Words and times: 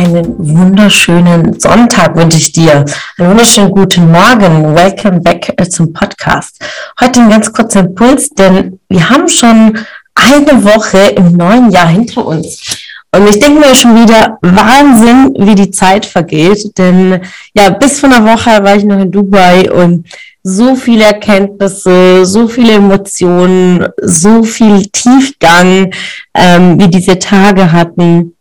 Einen 0.00 0.34
wunderschönen 0.38 1.60
Sonntag 1.60 2.16
wünsche 2.16 2.38
ich 2.38 2.52
dir. 2.52 2.86
Einen 3.18 3.30
wunderschönen 3.30 3.70
guten 3.70 4.10
Morgen. 4.10 4.74
Welcome 4.74 5.20
back 5.20 5.52
äh, 5.58 5.68
zum 5.68 5.92
Podcast. 5.92 6.58
Heute 6.98 7.20
ein 7.20 7.28
ganz 7.28 7.52
kurzer 7.52 7.80
Impuls, 7.80 8.30
denn 8.30 8.80
wir 8.88 9.10
haben 9.10 9.28
schon 9.28 9.78
eine 10.14 10.64
Woche 10.64 10.98
im 11.16 11.32
neuen 11.32 11.70
Jahr 11.70 11.88
hinter 11.88 12.24
uns. 12.24 12.78
Und 13.12 13.28
ich 13.28 13.40
denke 13.40 13.60
mir 13.60 13.74
schon 13.74 13.94
wieder, 13.94 14.38
Wahnsinn, 14.40 15.34
wie 15.38 15.54
die 15.54 15.70
Zeit 15.70 16.06
vergeht. 16.06 16.78
Denn 16.78 17.20
ja, 17.52 17.68
bis 17.68 18.00
vor 18.00 18.10
einer 18.10 18.24
Woche 18.24 18.64
war 18.64 18.76
ich 18.76 18.84
noch 18.84 19.00
in 19.00 19.10
Dubai 19.10 19.70
und 19.70 20.06
so 20.42 20.76
viele 20.76 21.04
Erkenntnisse, 21.04 22.24
so 22.24 22.48
viele 22.48 22.72
Emotionen, 22.72 23.86
so 24.00 24.44
viel 24.44 24.86
Tiefgang, 24.86 25.92
ähm, 26.34 26.80
wie 26.80 26.88
diese 26.88 27.18
Tage 27.18 27.70
hatten 27.70 28.34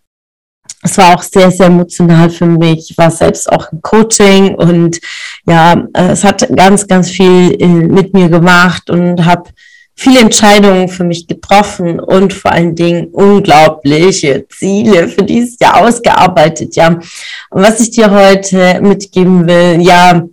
es 0.81 0.97
war 0.97 1.15
auch 1.15 1.23
sehr, 1.23 1.51
sehr 1.51 1.67
emotional 1.67 2.29
für 2.29 2.45
mich. 2.45 2.91
Ich 2.91 2.97
war 2.97 3.11
selbst 3.11 3.51
auch 3.51 3.71
im 3.71 3.81
Coaching 3.81 4.55
und 4.55 4.99
ja, 5.45 5.87
es 5.93 6.23
hat 6.23 6.47
ganz, 6.55 6.87
ganz 6.87 7.09
viel 7.09 7.55
äh, 7.59 7.67
mit 7.67 8.13
mir 8.13 8.29
gemacht 8.29 8.89
und 8.89 9.25
habe 9.25 9.49
viele 9.99 10.21
Entscheidungen 10.21 10.87
für 10.87 11.03
mich 11.03 11.27
getroffen 11.27 11.99
und 11.99 12.31
vor 12.31 12.53
allen 12.53 12.73
Dingen 12.73 13.07
unglaubliche 13.07 14.47
Ziele 14.47 15.09
für 15.09 15.23
dieses 15.23 15.57
Jahr 15.59 15.81
ausgearbeitet, 15.81 16.77
ja. 16.77 16.87
Und 17.49 17.61
was 17.61 17.81
ich 17.81 17.91
dir 17.91 18.09
heute 18.09 18.79
mitgeben 18.81 19.45
will, 19.45 19.81
ja, 19.81 20.23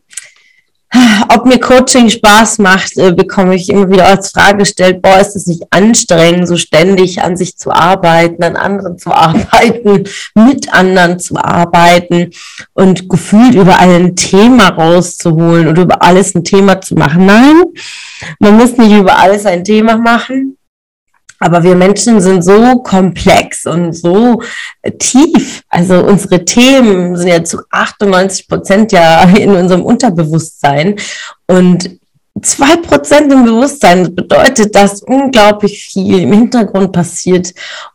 ob 1.28 1.46
mir 1.46 1.58
Coaching 1.58 2.08
Spaß 2.08 2.58
macht, 2.58 2.96
äh, 2.96 3.12
bekomme 3.12 3.54
ich 3.54 3.68
immer 3.68 3.90
wieder 3.90 4.06
als 4.06 4.30
Frage 4.30 4.58
gestellt, 4.58 5.02
boah, 5.02 5.18
ist 5.18 5.36
es 5.36 5.46
nicht 5.46 5.64
anstrengend, 5.70 6.48
so 6.48 6.56
ständig 6.56 7.22
an 7.22 7.36
sich 7.36 7.56
zu 7.56 7.70
arbeiten, 7.70 8.42
an 8.42 8.56
anderen 8.56 8.98
zu 8.98 9.10
arbeiten, 9.10 10.04
mit 10.34 10.72
anderen 10.72 11.18
zu 11.18 11.36
arbeiten 11.36 12.30
und 12.74 13.08
gefühlt 13.08 13.54
über 13.54 13.78
ein 13.78 14.16
Thema 14.16 14.68
rauszuholen 14.68 15.68
oder 15.68 15.82
über 15.82 16.02
alles 16.02 16.34
ein 16.34 16.44
Thema 16.44 16.80
zu 16.80 16.94
machen. 16.94 17.26
Nein, 17.26 17.62
man 18.38 18.56
muss 18.56 18.76
nicht 18.76 18.92
über 18.92 19.18
alles 19.18 19.46
ein 19.46 19.64
Thema 19.64 19.96
machen. 19.96 20.55
Aber 21.38 21.62
wir 21.62 21.74
Menschen 21.74 22.20
sind 22.20 22.42
so 22.42 22.78
komplex 22.78 23.66
und 23.66 23.92
so 23.92 24.42
tief. 24.98 25.62
Also 25.68 26.02
unsere 26.04 26.44
Themen 26.44 27.16
sind 27.16 27.28
ja 27.28 27.44
zu 27.44 27.58
98 27.70 28.48
Prozent 28.48 28.92
ja 28.92 29.22
in 29.36 29.50
unserem 29.50 29.84
Unterbewusstsein. 29.84 30.96
Und 31.46 31.98
zwei 32.42 32.76
Prozent 32.76 33.32
im 33.32 33.44
Bewusstsein 33.44 34.14
bedeutet, 34.14 34.74
dass 34.74 35.02
unglaublich 35.02 35.84
viel 35.84 36.20
im 36.20 36.32
Hintergrund 36.32 36.92
passiert. 36.92 37.52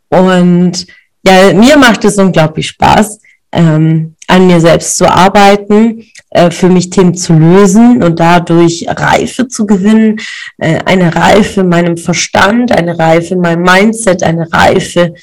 Und 0.09 0.86
ja, 1.23 1.53
mir 1.53 1.78
macht 1.78 2.03
es 2.06 2.17
unglaublich 2.17 2.67
Spaß, 2.67 3.19
ähm, 3.52 4.16
an 4.28 4.48
mir 4.48 4.60
selbst 4.60 4.98
zu 4.98 5.12
arbeiten, 5.12 6.04
äh, 6.30 6.52
für 6.52 6.70
mich 6.70 6.90
Themen 6.90 7.16
zu 7.16 7.34
lösen 7.34 8.02
und 8.02 8.20
dadurch 8.20 8.86
Reife 8.88 9.48
zu 9.48 9.66
gewinnen, 9.66 10.20
äh, 10.58 10.80
eine 10.86 11.14
Reife 11.14 11.62
in 11.62 11.70
meinem 11.70 11.98
Verstand, 11.98 12.72
eine 12.72 12.98
Reife 12.98 13.34
in 13.34 13.42
meinem 13.42 13.64
Mindset, 13.64 14.24
eine 14.24 14.52
Reife 14.52 15.14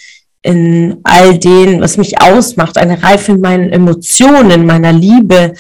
in 0.43 0.99
all 1.03 1.39
dem, 1.39 1.81
was 1.81 1.97
mich 1.97 2.21
ausmacht, 2.21 2.79
eine 2.79 3.03
Reife 3.03 3.33
in 3.33 3.41
meinen 3.41 3.71
Emotionen, 3.71 4.51
in 4.51 4.67
meiner 4.67 4.93
Liebe 4.93 5.55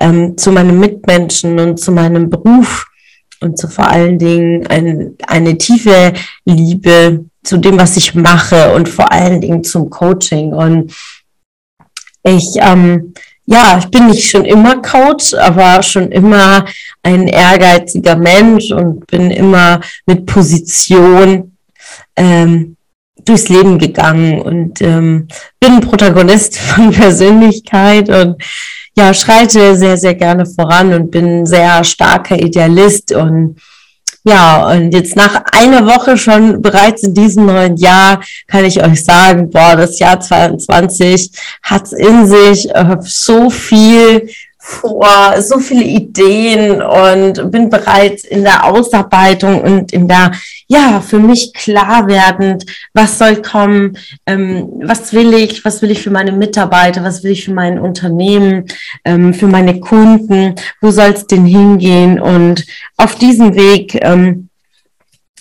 ähm, 0.00 0.36
zu 0.36 0.52
meinen 0.52 0.78
Mitmenschen 0.78 1.58
und 1.58 1.78
zu 1.78 1.92
meinem 1.92 2.28
Beruf 2.28 2.86
und 3.40 3.58
zu 3.58 3.68
vor 3.68 3.88
allen 3.88 4.18
Dingen 4.18 4.66
ein, 4.66 5.16
eine 5.26 5.56
tiefe 5.58 6.12
Liebe 6.44 7.24
zu 7.42 7.56
dem, 7.56 7.78
was 7.78 7.96
ich 7.96 8.14
mache 8.14 8.74
und 8.74 8.88
vor 8.88 9.10
allen 9.12 9.40
Dingen 9.40 9.64
zum 9.64 9.88
Coaching. 9.90 10.52
Und 10.52 10.92
ich, 12.22 12.56
ähm, 12.56 13.14
ja, 13.46 13.78
ich 13.78 13.86
bin 13.86 14.08
nicht 14.08 14.28
schon 14.28 14.44
immer 14.44 14.82
Coach, 14.82 15.34
aber 15.34 15.82
schon 15.82 16.12
immer 16.12 16.64
ein 17.02 17.28
ehrgeiziger 17.28 18.16
Mensch 18.16 18.70
und 18.70 19.06
bin 19.06 19.30
immer 19.30 19.80
mit 20.06 20.26
Position 20.26 21.56
ähm, 22.16 22.76
durchs 23.24 23.48
Leben 23.48 23.78
gegangen 23.78 24.40
und 24.40 24.82
ähm, 24.82 25.28
bin 25.60 25.80
Protagonist 25.80 26.58
von 26.58 26.90
Persönlichkeit 26.90 28.08
und 28.08 28.42
ja, 28.96 29.14
schreite 29.14 29.76
sehr, 29.76 29.96
sehr 29.96 30.14
gerne 30.14 30.44
voran 30.44 30.92
und 30.92 31.10
bin 31.10 31.46
sehr 31.46 31.84
starker 31.84 32.38
Idealist 32.38 33.12
und 33.12 33.60
ja, 34.28 34.68
und 34.68 34.92
jetzt 34.92 35.16
nach 35.16 35.42
einer 35.52 35.86
Woche 35.86 36.16
schon 36.18 36.60
bereits 36.60 37.02
in 37.02 37.14
diesem 37.14 37.46
neuen 37.46 37.76
Jahr 37.76 38.20
kann 38.46 38.64
ich 38.64 38.82
euch 38.82 39.02
sagen, 39.04 39.50
boah, 39.50 39.76
das 39.76 39.98
Jahr 39.98 40.20
22 40.20 41.30
hat 41.62 41.92
in 41.92 42.26
sich 42.26 42.68
äh, 42.74 42.96
so 43.00 43.50
viel 43.50 44.28
vor, 44.68 45.40
so 45.40 45.58
viele 45.58 45.82
Ideen 45.82 46.82
und 46.82 47.50
bin 47.50 47.70
bereits 47.70 48.24
in 48.24 48.44
der 48.44 48.66
Ausarbeitung 48.66 49.62
und 49.62 49.92
in 49.94 50.06
der, 50.06 50.32
ja, 50.66 51.00
für 51.00 51.18
mich 51.18 51.54
klar 51.54 52.06
werdend, 52.06 52.66
was 52.92 53.18
soll 53.18 53.36
kommen, 53.40 53.96
ähm, 54.26 54.68
was 54.84 55.14
will 55.14 55.32
ich, 55.32 55.64
was 55.64 55.80
will 55.80 55.90
ich 55.90 56.02
für 56.02 56.10
meine 56.10 56.32
Mitarbeiter, 56.32 57.02
was 57.02 57.24
will 57.24 57.30
ich 57.30 57.46
für 57.46 57.54
mein 57.54 57.78
Unternehmen, 57.78 58.66
ähm, 59.06 59.32
für 59.32 59.46
meine 59.46 59.80
Kunden, 59.80 60.54
wo 60.82 60.90
soll 60.90 61.12
es 61.14 61.26
denn 61.26 61.46
hingehen 61.46 62.20
und 62.20 62.66
auf 62.98 63.14
diesem 63.14 63.54
Weg, 63.54 63.98
ähm, 64.02 64.50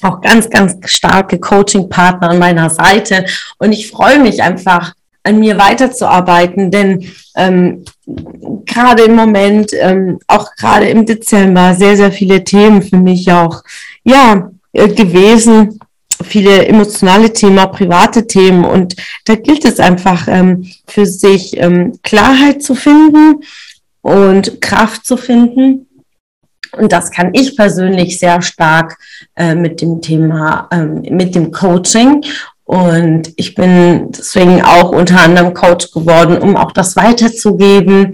auch 0.04 0.22
ganz, 0.22 0.50
ganz 0.50 0.78
starke 0.86 1.38
Coaching-Partner 1.38 2.30
an 2.30 2.40
meiner 2.40 2.70
Seite. 2.70 3.26
Und 3.58 3.74
ich 3.74 3.90
freue 3.90 4.20
mich 4.20 4.42
einfach, 4.42 4.94
an 5.28 5.40
mir 5.40 5.58
weiterzuarbeiten, 5.58 6.72
denn 6.72 7.12
ähm, 7.36 7.84
gerade 8.66 9.04
im 9.04 9.16
Moment, 9.16 9.72
ähm, 9.74 10.20
auch 10.28 10.56
gerade 10.56 10.88
im 10.88 11.06
Dezember, 11.06 11.76
sehr, 11.76 11.98
sehr 11.98 12.12
viele 12.12 12.44
Themen 12.44 12.82
für 12.82 12.98
mich 12.98 13.32
auch, 13.32 13.64
ja, 14.04 14.50
äh, 14.74 14.88
gewesen, 14.88 15.80
viele 16.24 16.66
emotionale 16.66 17.32
Themen, 17.32 17.72
private 17.72 18.26
Themen 18.26 18.64
und 18.64 18.96
da 19.26 19.36
gilt 19.36 19.66
es 19.66 19.80
einfach 19.80 20.28
ähm, 20.28 20.72
für 20.88 21.06
sich 21.06 21.58
ähm, 21.58 22.00
Klarheit 22.04 22.64
zu 22.64 22.74
finden 22.74 23.44
und 24.02 24.62
Kraft 24.62 25.06
zu 25.06 25.18
finden. 25.18 25.88
Und 26.72 26.92
das 26.92 27.12
kann 27.12 27.34
ich 27.34 27.56
persönlich 27.56 28.20
sehr 28.20 28.42
stark 28.42 28.98
äh, 29.36 29.56
mit 29.56 29.82
dem 29.82 30.02
Thema, 30.02 30.68
ähm, 30.72 31.02
mit 31.12 31.34
dem 31.36 31.52
Coaching. 31.52 32.24
Und 32.68 33.32
ich 33.38 33.56
bin 33.56 34.12
deswegen 34.12 34.62
auch 34.62 34.90
unter 34.90 35.22
anderem 35.22 35.54
Coach 35.54 35.90
geworden, 35.92 36.38
um 36.38 36.58
auch 36.58 36.74
das 36.74 36.98
weiterzugeben 36.98 38.12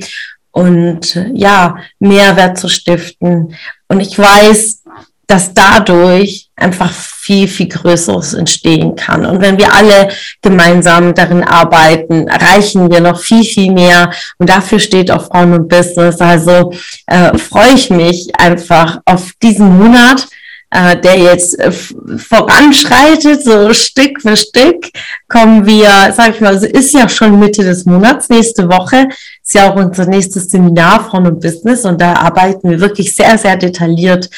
und 0.52 1.19
ja, 1.34 1.78
Mehrwert 1.97 2.59
zu 2.59 2.69
stiften. 2.69 3.56
Und 3.88 4.00
ich 4.00 4.18
weiß, 4.18 4.84
dass 5.25 5.56
dadurch 5.56 6.52
einfach 6.56 6.92
viel, 6.92 7.47
viel 7.47 7.68
Größeres 7.68 8.36
entstehen 8.36 8.96
kann. 8.96 9.25
Und 9.25 9.42
wenn 9.42 9.58
wir 9.58 9.74
alle 9.74 10.09
gemeinsam 10.44 11.16
darin 11.16 11.44
arbeiten, 11.44 12.28
erreichen 12.28 12.92
wir 12.92 13.00
noch 13.00 13.19
viel, 13.19 13.44
viel 13.44 13.72
mehr. 13.72 14.12
Und 14.38 14.52
dafür 14.52 14.78
steht 14.78 15.09
auch 15.09 15.25
Frauen 15.30 15.54
und 15.54 15.68
Business. 15.68 16.22
Also 16.22 16.72
äh, 17.07 17.36
freue 17.39 17.74
ich 17.74 17.89
mich 17.89 18.31
einfach 18.38 19.00
auf 19.06 19.31
diesen 19.42 19.80
Monat 19.80 20.28
äh, 20.74 21.00
der 21.00 21.20
jetzt 21.20 21.60
äh, 21.60 21.72
voranschreitet, 21.72 23.44
so 23.44 23.72
Stück 23.74 24.22
für 24.22 24.36
Stück, 24.36 24.90
kommen 25.28 25.66
wir, 25.66 26.12
sag 26.16 26.31
ich 26.36 26.42
mal, 26.42 26.54
also 26.54 26.66
ist 26.66 26.94
ja 26.94 27.08
schon 27.08 27.40
Mitte 27.40 27.64
des 27.64 27.86
Monats, 27.86 28.30
nächste 28.30 28.68
Woche 28.68 29.08
ist 29.44 29.54
ja 29.54 29.72
auch 29.72 29.75
unser 29.75 30.06
nächstes 30.06 30.50
Seminar 30.50 31.06
Frauen 31.06 31.28
und 31.28 31.42
Business 31.42 31.86
und 31.86 32.02
da 32.02 32.14
arbeiten 32.14 32.72
wir 32.72 32.80
wirklich 32.80 33.14
sehr, 33.16 33.38
sehr 33.38 33.56
detailliert 33.56 34.30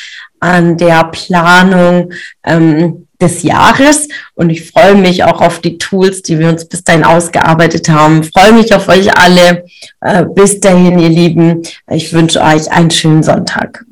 an 0.41 0.77
der 0.77 1.05
Planung 1.05 2.11
ähm, 2.43 3.07
des 3.21 3.43
Jahres 3.43 4.09
und 4.33 4.49
ich 4.49 4.69
freue 4.69 4.95
mich 4.95 5.23
auch 5.23 5.39
auf 5.39 5.61
die 5.61 5.77
Tools, 5.77 6.21
die 6.21 6.37
wir 6.37 6.49
uns 6.49 6.65
bis 6.65 6.83
dahin 6.83 7.05
ausgearbeitet 7.05 7.87
haben. 7.87 8.23
Ich 8.23 8.31
freue 8.31 8.51
mich 8.51 8.73
auf 8.73 8.89
euch 8.89 9.17
alle. 9.17 9.63
Äh, 10.01 10.25
bis 10.25 10.59
dahin, 10.59 10.99
ihr 10.99 11.09
Lieben. 11.09 11.61
Ich 11.89 12.11
wünsche 12.11 12.41
euch 12.41 12.69
einen 12.69 12.91
schönen 12.91 13.23
Sonntag. 13.23 13.85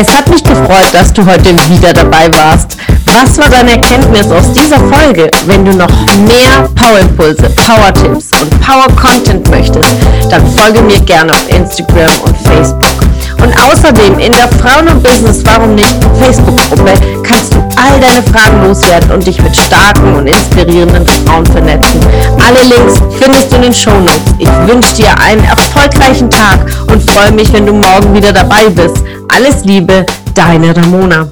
Es 0.00 0.06
hat 0.14 0.28
mich 0.28 0.44
gefreut, 0.44 0.86
dass 0.92 1.12
du 1.12 1.26
heute 1.26 1.50
wieder 1.68 1.92
dabei 1.92 2.30
warst. 2.32 2.76
Was 3.06 3.36
war 3.36 3.48
deine 3.48 3.72
Erkenntnis 3.72 4.30
aus 4.30 4.52
dieser 4.52 4.78
Folge? 4.78 5.28
wenn 5.46 5.64
du 5.64 5.72
noch 5.72 5.90
mehr 6.18 6.68
Power-Impulse, 6.76 7.50
Power-Tipps 7.66 8.30
und 8.40 8.60
Power-Content 8.60 9.50
möchtest, 9.50 9.96
dann 10.30 10.46
folge 10.56 10.82
mir 10.82 11.00
gerne 11.00 11.32
auf 11.32 11.48
Instagram 11.48 12.12
und 12.24 12.36
Facebook. 12.46 13.02
Und 13.42 13.52
außerdem 13.56 14.20
in 14.20 14.30
der 14.30 14.48
Frauen- 14.60 14.86
und 14.86 15.02
Business, 15.02 15.42
warum 15.44 15.74
nicht, 15.74 15.96
Facebook-Gruppe 16.20 16.92
kannst 17.24 17.54
du 17.54 17.57
all 17.98 18.00
deine 18.00 18.22
Fragen 18.22 18.64
loswerden 18.66 19.10
und 19.10 19.26
dich 19.26 19.40
mit 19.42 19.56
starken 19.56 20.14
und 20.14 20.26
inspirierenden 20.26 21.06
Frauen 21.06 21.46
vernetzen. 21.46 22.00
Alle 22.46 22.60
Links 22.68 23.00
findest 23.20 23.50
du 23.50 23.56
in 23.56 23.62
den 23.62 23.74
Show 23.74 23.98
Notes. 24.00 24.34
Ich 24.38 24.48
wünsche 24.66 24.94
dir 24.94 25.18
einen 25.20 25.44
erfolgreichen 25.44 26.30
Tag 26.30 26.60
und 26.90 27.10
freue 27.10 27.32
mich, 27.32 27.52
wenn 27.52 27.66
du 27.66 27.72
morgen 27.72 28.14
wieder 28.14 28.32
dabei 28.32 28.68
bist. 28.70 29.02
Alles 29.28 29.64
Liebe, 29.64 30.04
deine 30.34 30.76
Ramona. 30.76 31.28